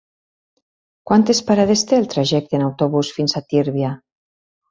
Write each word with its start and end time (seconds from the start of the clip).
Quantes 1.09 1.41
parades 1.49 1.83
té 1.91 1.99
el 2.03 2.09
trajecte 2.15 2.59
en 2.59 2.65
autobús 2.69 3.13
fins 3.19 3.35
a 3.35 3.43
Tírvia? 3.53 3.93